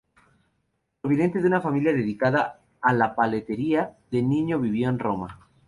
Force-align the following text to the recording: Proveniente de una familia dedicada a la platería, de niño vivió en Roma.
Proveniente 1.03 1.41
de 1.41 1.45
una 1.47 1.61
familia 1.61 1.93
dedicada 1.93 2.59
a 2.81 2.91
la 2.91 3.13
platería, 3.13 3.95
de 4.09 4.23
niño 4.23 4.59
vivió 4.59 4.89
en 4.89 4.97
Roma. 4.97 5.37